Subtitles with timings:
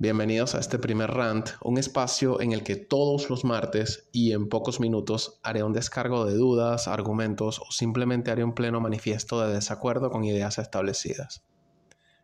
[0.00, 4.48] Bienvenidos a este primer rant, un espacio en el que todos los martes y en
[4.48, 9.54] pocos minutos haré un descargo de dudas, argumentos o simplemente haré un pleno manifiesto de
[9.54, 11.42] desacuerdo con ideas establecidas.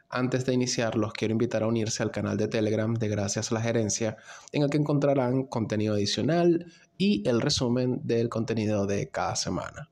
[0.08, 3.54] Antes de iniciar, los quiero invitar a unirse al canal de Telegram de Gracias a
[3.54, 4.18] la Gerencia,
[4.52, 6.66] en el que encontrarán contenido adicional
[6.96, 9.90] y el resumen del contenido de cada semana.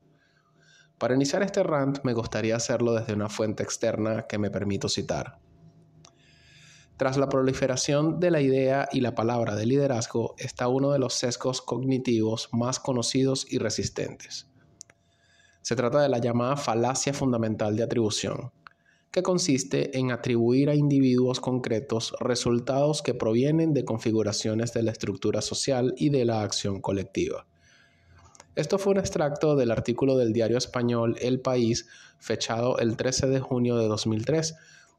[0.97, 5.43] Para iniciar este rant me gustaría hacerlo desde una fuente externa que me permito citar.
[6.97, 11.15] Tras la proliferación de la idea y la palabra de liderazgo está uno de los
[11.15, 14.47] sesgos cognitivos más conocidos y resistentes.
[15.63, 18.51] Se trata de la llamada falacia fundamental de atribución,
[19.11, 25.41] que consiste en atribuir a individuos concretos resultados que provienen de configuraciones de la estructura
[25.41, 27.47] social y de la acción colectiva.
[28.55, 31.87] Esto fue un extracto del artículo del diario español El País,
[32.19, 34.55] fechado el 13 de junio de 2003,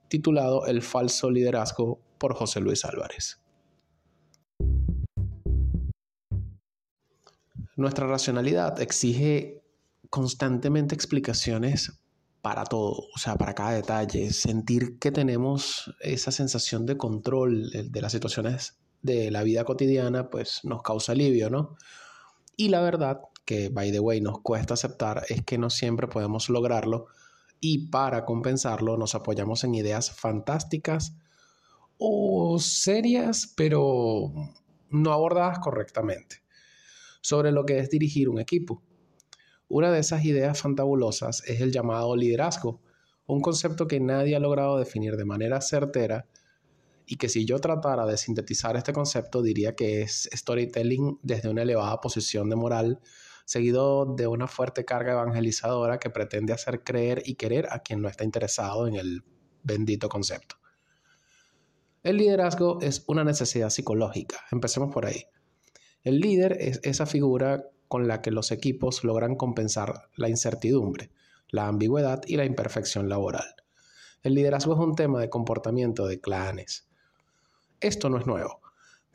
[0.09, 3.41] titulado El falso liderazgo por José Luis Álvarez.
[7.77, 9.63] Nuestra racionalidad exige
[10.09, 12.01] constantemente explicaciones
[12.41, 18.01] para todo, o sea, para cada detalle, sentir que tenemos esa sensación de control de
[18.01, 21.77] las situaciones de la vida cotidiana, pues nos causa alivio, ¿no?
[22.57, 26.49] Y la verdad que, by the way, nos cuesta aceptar es que no siempre podemos
[26.49, 27.07] lograrlo
[27.67, 31.17] y para compensarlo nos apoyamos en ideas fantásticas
[31.97, 34.31] o serias, pero
[34.91, 36.43] no abordadas correctamente,
[37.23, 38.83] sobre lo que es dirigir un equipo.
[39.67, 42.83] Una de esas ideas fantabulosas es el llamado liderazgo,
[43.25, 46.27] un concepto que nadie ha logrado definir de manera certera
[47.07, 51.63] y que si yo tratara de sintetizar este concepto diría que es storytelling desde una
[51.63, 53.01] elevada posición de moral
[53.45, 58.09] seguido de una fuerte carga evangelizadora que pretende hacer creer y querer a quien no
[58.09, 59.23] está interesado en el
[59.63, 60.57] bendito concepto.
[62.03, 65.27] El liderazgo es una necesidad psicológica, empecemos por ahí.
[66.03, 71.11] El líder es esa figura con la que los equipos logran compensar la incertidumbre,
[71.49, 73.55] la ambigüedad y la imperfección laboral.
[74.23, 76.89] El liderazgo es un tema de comportamiento de clanes.
[77.81, 78.64] Esto no es nuevo.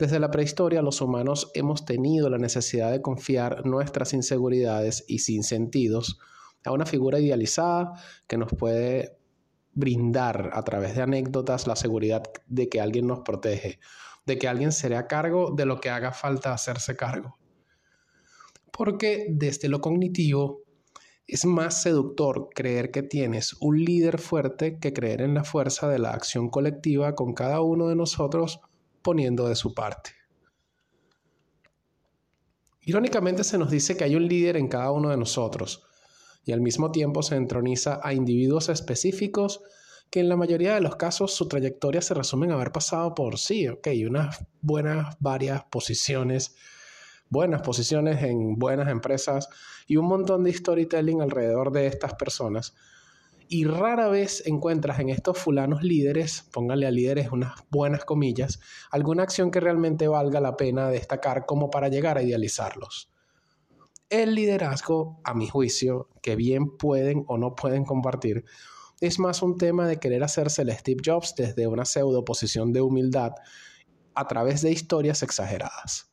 [0.00, 5.42] Desde la prehistoria los humanos hemos tenido la necesidad de confiar nuestras inseguridades y sin
[5.42, 6.18] sentidos
[6.64, 7.92] a una figura idealizada
[8.26, 9.18] que nos puede
[9.74, 13.78] brindar a través de anécdotas la seguridad de que alguien nos protege,
[14.24, 17.38] de que alguien será a cargo de lo que haga falta hacerse cargo.
[18.72, 20.62] Porque desde lo cognitivo
[21.26, 25.98] es más seductor creer que tienes un líder fuerte que creer en la fuerza de
[25.98, 28.60] la acción colectiva con cada uno de nosotros
[29.02, 30.10] poniendo de su parte.
[32.82, 35.82] Irónicamente se nos dice que hay un líder en cada uno de nosotros
[36.44, 39.60] y al mismo tiempo se entroniza a individuos específicos
[40.10, 43.38] que en la mayoría de los casos su trayectoria se resume en haber pasado por
[43.38, 46.56] sí, ok, unas buenas varias posiciones,
[47.28, 49.48] buenas posiciones en buenas empresas
[49.86, 52.74] y un montón de storytelling alrededor de estas personas
[53.52, 58.60] y rara vez encuentras en estos fulanos líderes, póngale a líderes unas buenas comillas,
[58.92, 63.10] alguna acción que realmente valga la pena destacar como para llegar a idealizarlos.
[64.08, 68.44] El liderazgo, a mi juicio, que bien pueden o no pueden compartir,
[69.00, 72.82] es más un tema de querer hacerse el Steve Jobs desde una pseudo posición de
[72.82, 73.32] humildad
[74.14, 76.12] a través de historias exageradas.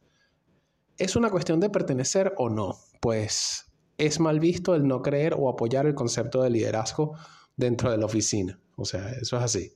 [0.97, 2.77] ¿Es una cuestión de pertenecer o no?
[2.99, 3.66] Pues
[3.97, 7.17] es mal visto el no creer o apoyar el concepto de liderazgo
[7.55, 8.59] dentro de la oficina.
[8.75, 9.73] O sea, eso es así.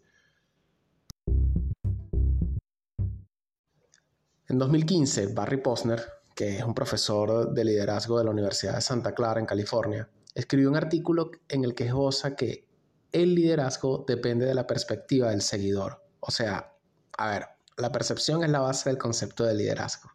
[4.47, 6.03] En 2015, Barry Posner,
[6.35, 10.69] que es un profesor de liderazgo de la Universidad de Santa Clara en California, escribió
[10.69, 12.67] un artículo en el que esboza que
[13.11, 16.03] el liderazgo depende de la perspectiva del seguidor.
[16.19, 16.73] O sea,
[17.17, 17.45] a ver,
[17.77, 20.11] la percepción es la base del concepto de liderazgo,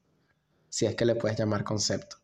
[0.68, 2.18] si es que le puedes llamar concepto.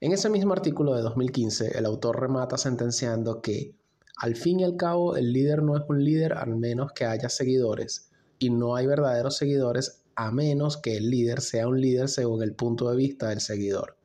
[0.00, 3.74] En ese mismo artículo de 2015, el autor remata sentenciando que,
[4.16, 7.28] al fin y al cabo, el líder no es un líder a menos que haya
[7.28, 12.44] seguidores, y no hay verdaderos seguidores a menos que el líder sea un líder según
[12.44, 13.96] el punto de vista del seguidor.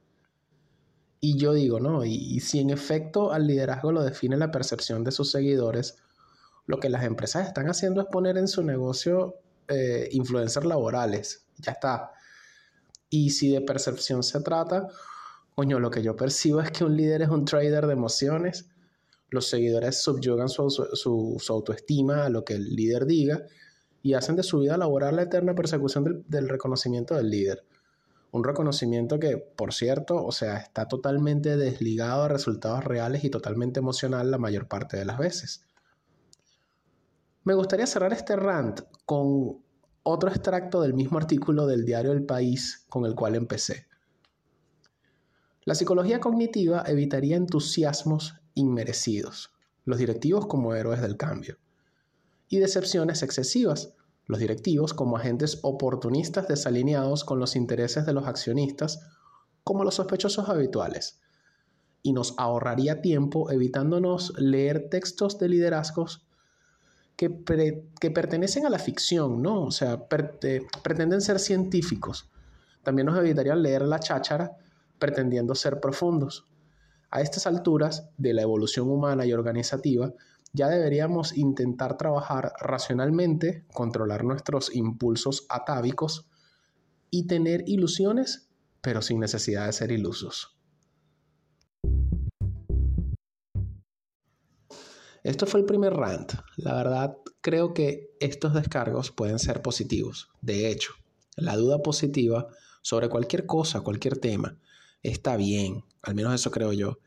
[1.19, 5.11] Y yo digo, no, y, si en efecto al liderazgo lo define la percepción de
[5.11, 5.97] sus seguidores,
[6.65, 9.35] lo que las empresas están haciendo es poner en su negocio
[9.67, 11.45] eh, influencers laborales.
[11.57, 12.11] Ya está.
[13.09, 14.87] Y si de percepción se trata,
[15.55, 18.69] Coño, lo que yo percibo es que un líder es un trader de emociones.
[19.29, 23.43] Los seguidores subyugan su, autoestima a lo que el líder diga
[24.01, 27.63] y hacen de su vida laboral la eterna persecución del, reconocimiento del líder.
[28.31, 33.79] Un reconocimiento que, por cierto, o sea, está totalmente desligado a resultados reales y totalmente
[33.79, 35.63] emocional la mayor parte de las veces.
[37.43, 39.61] Me gustaría cerrar este rant con
[40.01, 43.85] otro extracto del mismo artículo del diario El País con el cual empecé.
[45.65, 49.51] La psicología cognitiva evitaría entusiasmos inmerecidos,
[49.85, 51.57] los directivos como héroes del cambio,
[52.49, 53.93] y decepciones excesivas,
[54.25, 59.07] los directivos como agentes oportunistas desalineados con los intereses de los accionistas,
[59.63, 61.21] como los sospechosos habituales,
[62.01, 66.27] y nos ahorraría tiempo evitándonos leer textos de liderazgos
[67.15, 69.63] que, pertenecen a la ficción, ¿no?
[69.63, 72.29] O sea, pretenden ser científicos.
[72.83, 74.57] También nos evitarían leer la cháchara
[75.03, 76.47] pretendiendo ser profundos.
[77.11, 80.13] A estas alturas de la evolución humana y organizativa,
[80.53, 86.29] ya deberíamos intentar trabajar racionalmente, controlar nuestros impulsos atávicos
[87.09, 88.47] y tener ilusiones,
[88.79, 90.57] pero sin necesidad de ser ilusos.
[95.21, 96.31] Esto fue el primer rant.
[96.55, 100.29] La verdad, creo que estos descargos pueden ser positivos.
[100.39, 100.93] De hecho,
[101.35, 102.47] la duda positiva
[102.81, 104.57] sobre cualquier cosa, cualquier tema,
[105.03, 106.99] está bien, al menos eso creo yo,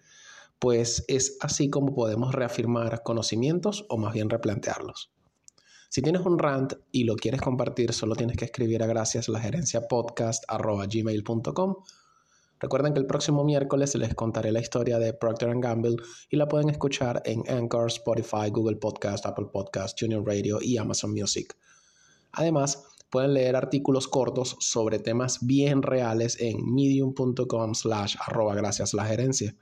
[0.58, 5.10] pues es así como podemos reafirmar conocimientos o más bien replantearlos.
[5.88, 9.40] Si tienes un rant y lo quieres compartir, solo tienes que escribir a gracias la
[9.40, 11.76] gerencia podcast gmail.com
[12.58, 15.96] Recuerden que el próximo miércoles les contaré la historia de Procter Gamble
[16.30, 21.12] y la pueden escuchar en Anchor, Spotify, Google Podcast, Apple Podcast, Junior Radio y Amazon
[21.12, 21.54] Music.
[22.32, 29.04] Además, pueden leer artículos cortos sobre temas bien reales en medium.com slash arroba gracias la
[29.04, 29.56] gerencia.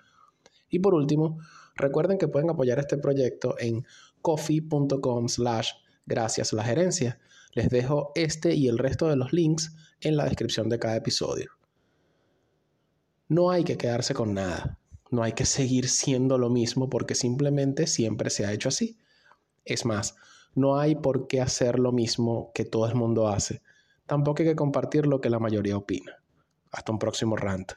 [0.69, 1.39] Y por último,
[1.77, 3.87] recuerden que pueden apoyar este proyecto en
[4.23, 5.71] coffee.com slash
[6.07, 7.21] gracias la gerencia.
[7.53, 11.53] Les dejo este y el resto de los links en la descripción de cada episodio.
[13.29, 14.79] No hay que quedarse con nada.
[15.11, 18.99] No hay que seguir siendo lo mismo porque simplemente siempre se ha hecho así.
[19.65, 20.17] Es más,
[20.55, 23.63] no hay por qué hacer lo mismo que todo el mundo hace.
[24.07, 26.23] Tampoco hay que compartir lo que la mayoría opina.
[26.71, 27.73] Hasta un próximo rant.